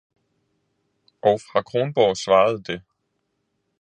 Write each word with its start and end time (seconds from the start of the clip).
og 1.21 1.39
fra 1.51 1.61
Kronborg 1.61 2.17
svarede 2.17 2.63
det. 2.63 2.81